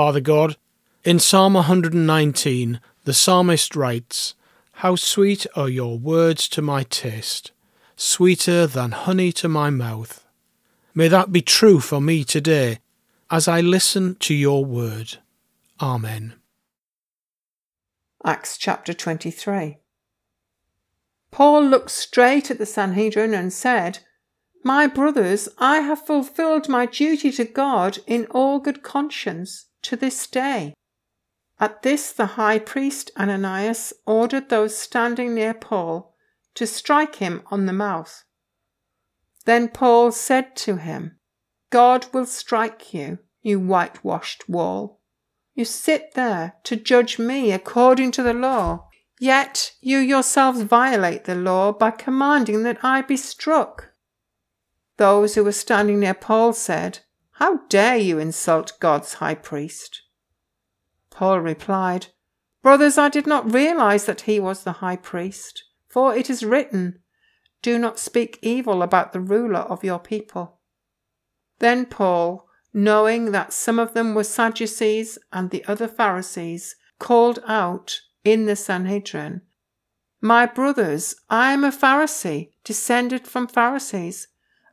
[0.00, 0.56] Father God,
[1.04, 4.34] in Psalm 119, the psalmist writes,
[4.80, 7.52] How sweet are your words to my taste,
[7.96, 10.24] sweeter than honey to my mouth.
[10.94, 12.78] May that be true for me today
[13.30, 15.18] as I listen to your word.
[15.82, 16.32] Amen.
[18.24, 19.80] Acts chapter 23.
[21.30, 23.98] Paul looked straight at the Sanhedrin and said,
[24.64, 30.26] My brothers, I have fulfilled my duty to God in all good conscience to this
[30.26, 30.74] day.
[31.58, 36.14] At this, the high priest Ananias ordered those standing near Paul
[36.54, 38.24] to strike him on the mouth.
[39.44, 41.18] Then Paul said to him,
[41.70, 45.00] God will strike you, you whitewashed wall.
[45.54, 51.34] You sit there to judge me according to the law, yet you yourselves violate the
[51.34, 53.92] law by commanding that I be struck.
[54.96, 57.00] Those who were standing near Paul said,
[57.40, 60.02] how dare you insult God's high priest?
[61.08, 62.08] Paul replied,
[62.62, 66.98] Brothers, I did not realize that he was the high priest, for it is written,
[67.62, 70.58] Do not speak evil about the ruler of your people.
[71.60, 78.02] Then Paul, knowing that some of them were Sadducees and the other Pharisees, called out
[78.22, 79.40] in the Sanhedrin,
[80.20, 84.28] My brothers, I am a Pharisee, descended from Pharisees.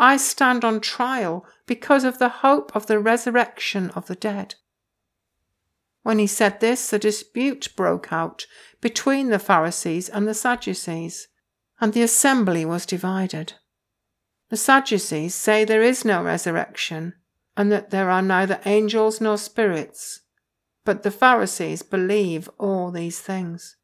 [0.00, 4.54] I stand on trial because of the hope of the resurrection of the dead.
[6.04, 8.46] When he said this, a dispute broke out
[8.80, 11.26] between the Pharisees and the Sadducees,
[11.80, 13.54] and the assembly was divided.
[14.50, 17.14] The Sadducees say there is no resurrection,
[17.56, 20.20] and that there are neither angels nor spirits,
[20.84, 23.76] but the Pharisees believe all these things.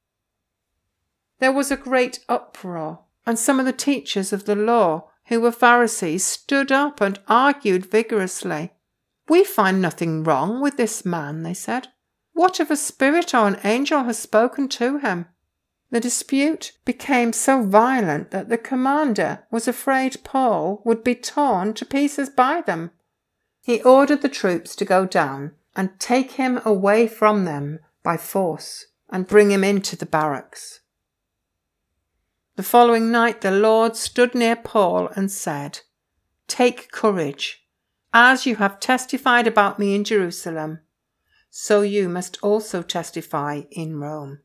[1.40, 5.52] There was a great uproar, and some of the teachers of the law who were
[5.52, 8.72] Pharisees, stood up and argued vigorously.
[9.28, 11.88] We find nothing wrong with this man, they said.
[12.32, 15.26] What if a spirit or an angel has spoken to him?
[15.90, 21.86] The dispute became so violent that the commander was afraid Paul would be torn to
[21.86, 22.90] pieces by them.
[23.62, 28.86] He ordered the troops to go down and take him away from them by force
[29.08, 30.80] and bring him into the barracks.
[32.56, 35.80] The following night the Lord stood near Paul and said,
[36.46, 37.66] Take courage.
[38.12, 40.78] As you have testified about me in Jerusalem,
[41.50, 44.38] so you must also testify in Rome.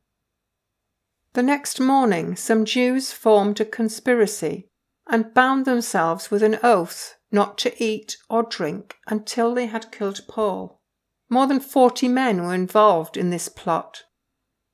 [1.33, 4.69] The next morning, some Jews formed a conspiracy
[5.07, 10.21] and bound themselves with an oath not to eat or drink until they had killed
[10.27, 10.81] Paul.
[11.29, 14.05] More than forty men were involved in this plot.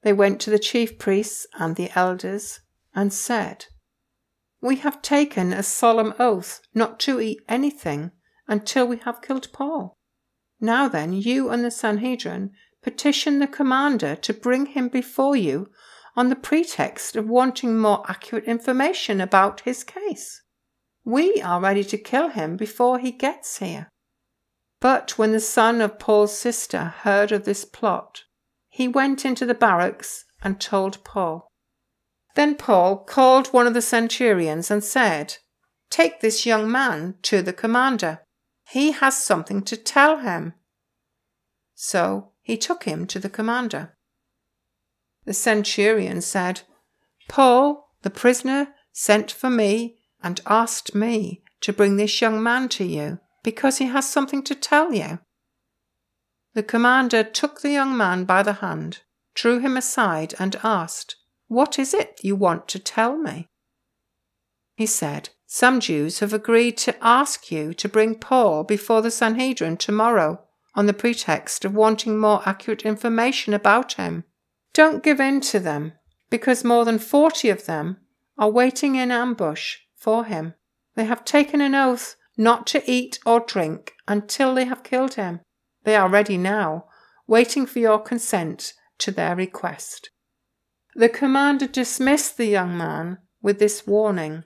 [0.04, 2.62] They went to the chief priests and the elders
[2.96, 3.66] and said,
[4.62, 8.12] We have taken a solemn oath not to eat anything
[8.48, 9.94] until we have killed Paul.
[10.62, 12.52] Now then, you and the Sanhedrin
[12.82, 15.70] petition the commander to bring him before you
[16.16, 20.42] on the pretext of wanting more accurate information about his case.
[21.04, 23.90] We are ready to kill him before he gets here.
[24.80, 28.24] But when the son of Paul's sister heard of this plot,
[28.70, 31.48] he went into the barracks and told Paul.
[32.36, 35.38] Then Paul called one of the centurions and said,
[35.90, 38.22] Take this young man to the commander.
[38.70, 40.54] He has something to tell him.
[41.74, 43.96] So he took him to the commander.
[45.26, 46.62] The centurion said,
[47.28, 52.84] Paul, the prisoner, sent for me and asked me to bring this young man to
[52.84, 55.20] you because he has something to tell you.
[56.54, 59.02] The commander took the young man by the hand,
[59.34, 61.16] drew him aside, and asked,
[61.48, 63.50] what is it you want to tell me?
[64.76, 69.78] He said, Some Jews have agreed to ask you to bring Paul before the Sanhedrin
[69.78, 70.42] tomorrow
[70.76, 74.26] on the pretext of wanting more accurate information about him.
[74.74, 75.94] Don't give in to them,
[76.30, 77.98] because more than forty of them
[78.38, 80.54] are waiting in ambush for him.
[80.96, 85.40] They have taken an oath not to eat or drink until they have killed him.
[85.84, 86.86] They are ready now,
[87.28, 90.10] waiting for your consent to their request.
[90.98, 94.46] The commander dismissed the young man with this warning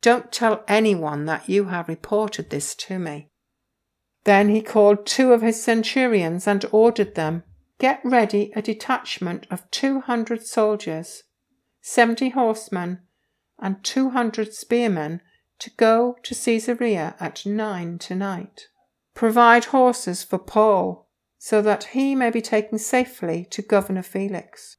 [0.00, 3.28] Don't tell anyone that you have reported this to me.
[4.24, 7.42] Then he called two of his centurions and ordered them
[7.78, 11.24] Get ready a detachment of two hundred soldiers,
[11.82, 13.00] seventy horsemen,
[13.58, 15.20] and two hundred spearmen
[15.58, 18.68] to go to Caesarea at nine tonight.
[19.14, 24.78] Provide horses for Paul, so that he may be taken safely to Governor Felix.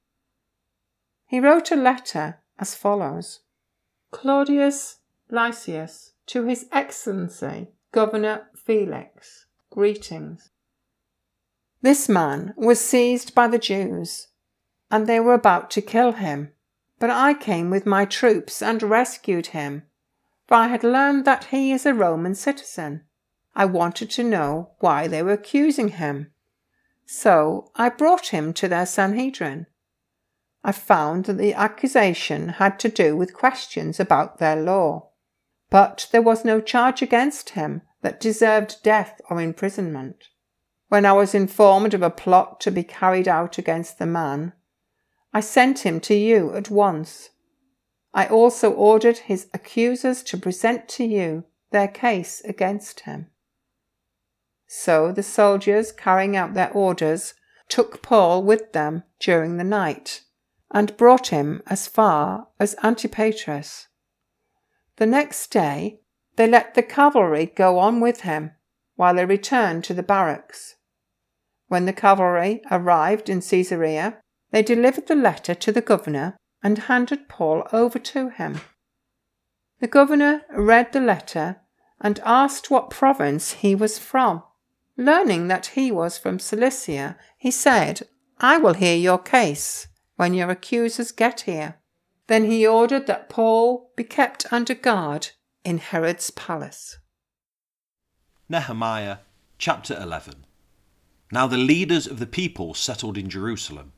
[1.25, 3.41] He wrote a letter as follows
[4.11, 4.99] Claudius
[5.29, 10.51] Lysias, to His Excellency Governor Felix, greetings.
[11.81, 14.27] This man was seized by the Jews,
[14.89, 16.51] and they were about to kill him.
[16.99, 19.83] But I came with my troops and rescued him,
[20.47, 23.03] for I had learned that he is a Roman citizen.
[23.55, 26.31] I wanted to know why they were accusing him.
[27.05, 29.67] So I brought him to their Sanhedrin.
[30.67, 35.11] I found that the accusation had to do with questions about their law,
[35.69, 40.23] but there was no charge against him that deserved death or imprisonment.
[40.87, 44.53] When I was informed of a plot to be carried out against the man,
[45.31, 47.29] I sent him to you at once.
[48.11, 53.27] I also ordered his accusers to present to you their case against him.
[54.65, 57.35] So the soldiers, carrying out their orders,
[57.69, 60.23] took Paul with them during the night
[60.75, 63.87] and brought him as far as Antipatris.
[64.97, 66.01] The next day
[66.35, 68.51] they let the cavalry go on with him
[68.97, 70.75] while they returned to the barracks.
[71.69, 74.17] When the cavalry arrived in Caesarea,
[74.51, 78.59] they delivered the letter to the governor and handed Paul over to him.
[79.79, 81.61] The governor read the letter
[82.01, 84.43] and asked what province he was from.
[84.97, 88.01] Learning that he was from Cilicia, he said,
[88.39, 91.75] I will hear your case when your accusers get here.
[92.27, 95.29] Then he ordered that Paul be kept under guard
[95.63, 96.97] in Herod's palace.
[98.49, 99.17] Nehemiah
[99.57, 100.45] chapter 11.
[101.31, 103.93] Now the leaders of the people settled in Jerusalem.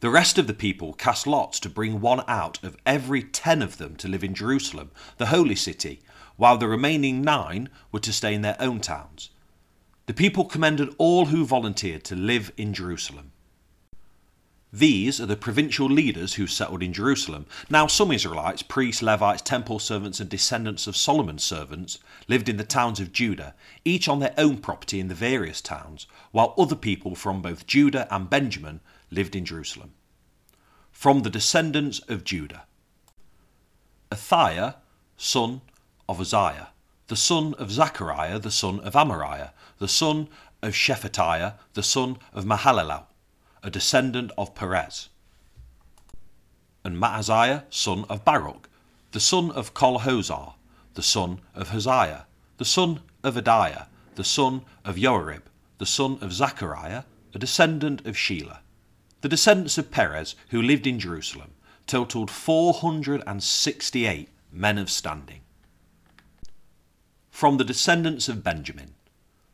[0.00, 3.78] The rest of the people cast lots to bring one out of every ten of
[3.78, 6.02] them to live in Jerusalem, the holy city,
[6.36, 9.30] while the remaining nine were to stay in their own towns.
[10.06, 13.32] The people commended all who volunteered to live in Jerusalem.
[14.74, 17.46] These are the provincial leaders who settled in Jerusalem.
[17.70, 22.64] Now, some Israelites, priests, Levites, temple servants, and descendants of Solomon's servants lived in the
[22.64, 23.54] towns of Judah,
[23.84, 28.12] each on their own property in the various towns, while other people from both Judah
[28.12, 28.80] and Benjamin
[29.12, 29.92] lived in Jerusalem.
[30.90, 32.64] From the descendants of Judah
[34.10, 34.74] Athaiah,
[35.16, 35.60] son
[36.08, 36.70] of Uzziah,
[37.06, 40.26] the son of Zechariah, the son of Amariah, the son
[40.62, 43.04] of Shephatiah, the son of Mahalalel
[43.64, 45.08] a descendant of Perez.
[46.84, 48.68] And Maaseiah, son of Baruch,
[49.12, 50.52] the son of Kol-Hozeh,
[50.92, 52.26] the son of Hosea,
[52.58, 55.42] the son of Adaiah, the son of Joiarib,
[55.78, 58.58] the son of Zechariah, a descendant of Shelah.
[59.22, 61.52] The descendants of Perez, who lived in Jerusalem,
[61.86, 65.40] totaled 468 men of standing.
[67.30, 68.94] From the descendants of Benjamin,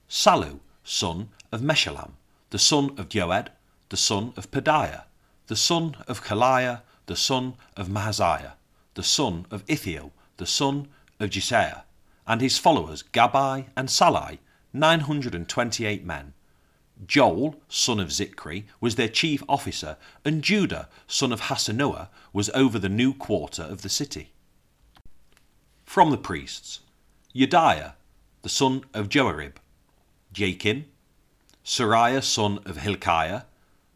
[0.09, 2.13] Sallu, son of Meshullam,
[2.51, 3.51] the son of Joed,
[3.91, 5.05] the son of Pedaiah,
[5.49, 8.53] the son of Kolaiah, the son of Maaseiah,
[8.95, 11.83] the son of Ithiel, the son of Jeshaiah,
[12.27, 14.39] and his followers Gabbai and Sallai,
[14.73, 16.33] 928 men.
[17.05, 22.79] Joel, son of Zikri, was their chief officer, and Judah, son of Hassenuah, was over
[22.79, 24.31] the new quarter of the city.
[25.85, 26.81] From the priests,
[27.35, 27.95] Jedaiah,
[28.43, 29.55] the son of Joiarib,
[30.33, 30.85] Jakin,
[31.65, 33.43] Seraiah, son of Hilkiah,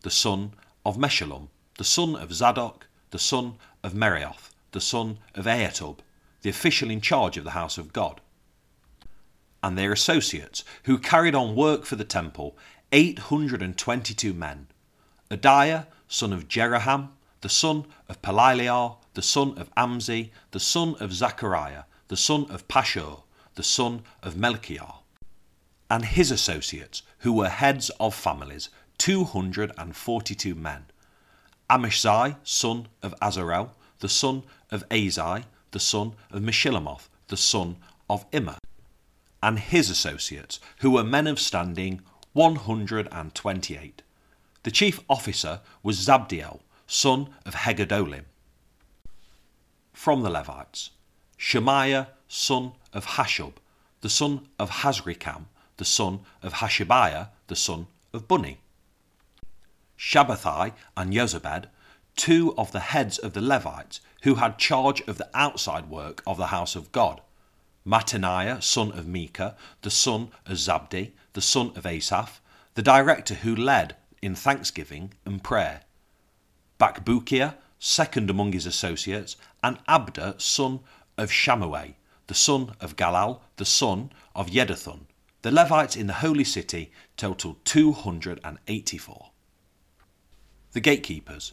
[0.05, 0.53] the son
[0.85, 6.01] of Meshullam, the son of Zadok, the son of Meraioth, the son of Ahitub,
[6.43, 8.21] the official in charge of the house of God,
[9.63, 12.55] and their associates, who carried on work for the temple,
[12.93, 14.67] 822 men.
[15.31, 17.09] Adaiah, son of Jeroham,
[17.41, 22.69] the son of Pelaliah, the son of Amzi, the son of Zechariah, the son of
[22.69, 23.23] Pashhur,
[23.55, 24.97] the son of Malkijah,
[25.89, 30.87] and his associates, who were heads of families, 242 men.
[31.71, 33.71] Amashsai, son of Azarel,
[34.01, 37.77] the son of Ahzai, the son of Meshillemoth, the son
[38.09, 38.59] of Immer,
[39.43, 42.01] and his associates, who were men of standing
[42.33, 44.03] 128.
[44.63, 48.25] The chief officer was Zabdiel, son of Haggedolim.
[49.93, 50.91] From the Levites,
[51.37, 53.55] Shemaiah, son of Hasshub,
[54.01, 55.47] the son of Azrikam,
[55.77, 58.59] the son of Hashabiah, the son of Bunni.
[59.99, 61.67] Shabbethai and Jozabad,
[62.17, 66.37] two of the heads of the Levites, who had charge of the outside work of
[66.37, 67.21] the house of God.
[67.87, 72.41] Mattaniah, son of Mika, the son of Zabdi, the son of Asaph,
[72.75, 75.83] the director who led in thanksgiving and prayer.
[76.81, 80.81] Bakbukiah, second among his associates, and Abda, son
[81.19, 81.91] of Shammai,
[82.27, 85.01] the son of Galal, the son of Jeduthun.
[85.43, 89.31] The Levites in the holy city totaled 284.
[90.75, 91.52] The gatekeepers,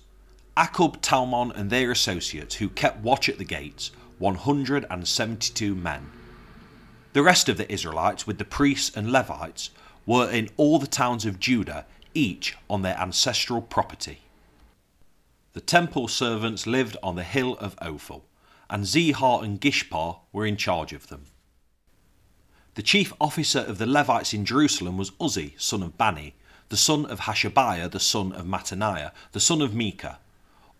[0.57, 6.09] Akkub, Talmon, and their associates who kept watch at the gates, 172 men.
[7.13, 9.69] The rest of the Israelites, with the priests and Levites,
[10.07, 11.85] were in all the towns of Judah,
[12.15, 14.21] each on their ancestral property.
[15.53, 18.23] The temple servants lived on the hill of Ophel,
[18.71, 21.25] and Ziha and Gishpa were in charge of them.
[22.73, 26.33] The chief officer of the Levites in Jerusalem was Uzzi, son of Bani,
[26.71, 30.19] the son of Hashabiah, the son of Mattaniah, the son of Mika.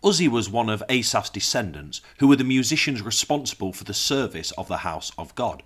[0.02, 4.70] Uzzi was one of Asaph's descendants, who were the musicians responsible for the service of
[4.70, 5.64] the house of God.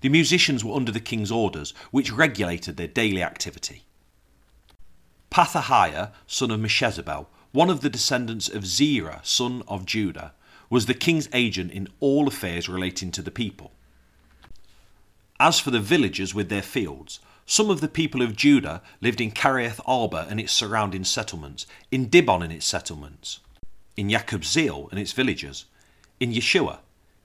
[0.00, 3.84] The musicians were under the king's orders, which regulated their daily activity.
[5.30, 10.32] Pethahiah, son of Meshezabel, one of the descendants of Zerah, son of Judah,
[10.68, 13.70] was the king's agent in all affairs relating to the people.
[15.38, 19.30] As for the villagers with their fields, some of the people of Judah lived in
[19.30, 23.38] Kiriath Arba and its surrounding settlements, in Dibon and its settlements,
[23.96, 25.64] in Jekabzeel and its villages,
[26.18, 26.80] in Jeshua,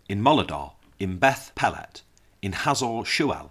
[0.07, 2.01] in Moladah, in Beth Pelet,
[2.41, 3.49] in Hazar Shual,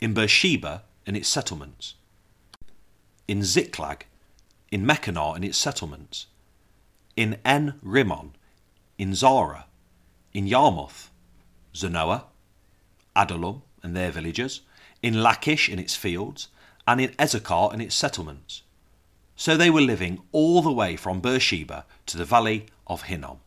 [0.00, 1.94] in Beersheba and its settlements,
[3.28, 4.06] in Ziklag,
[4.72, 6.26] in Mekonah and its settlements,
[7.16, 8.32] in En Rimmon,
[8.98, 9.66] in Zorah,
[10.32, 11.10] in Jarmuth,
[11.74, 12.24] Zanoah,
[13.14, 14.60] Adullam and their villages,
[15.02, 16.48] in Lachish in its fields,
[16.86, 18.62] and in Azekah in its settlements.
[19.36, 23.38] So they were living all the way from Beersheba to the valley of Hinnom.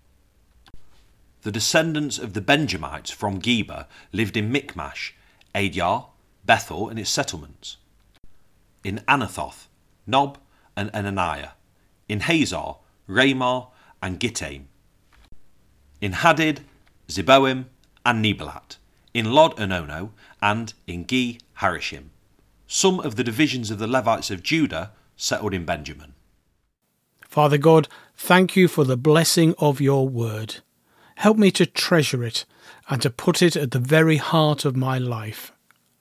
[1.42, 5.14] The descendants of the Benjamites from Geba lived in Mikmash,
[5.56, 6.06] Aija,
[6.46, 7.78] Bethel and its settlements,
[8.84, 9.68] in Anathoth,
[10.06, 10.38] Nob
[10.76, 11.52] and Ananiah,
[12.08, 12.76] in Hazor,
[13.08, 13.68] Ramah
[14.02, 14.66] and Gittaim,
[16.00, 16.60] in Hadid,
[17.08, 17.66] Zeboim
[18.06, 18.78] and Neballat,
[19.14, 22.10] in Lod and Ono, and in Ge Harashim.
[22.68, 26.14] Some of the divisions of the Levites of Judah settled in Benjamin.
[27.28, 30.58] Father God, thank you for the blessing of your word.
[31.16, 32.46] Help me to treasure it
[32.90, 35.52] and to put it at the very heart of my life.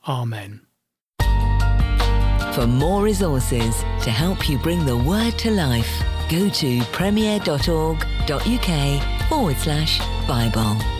[0.09, 0.63] Amen.
[2.55, 7.99] For more resources to help you bring the word to life, go to premier.org.uk
[9.29, 11.00] forward slash Bible.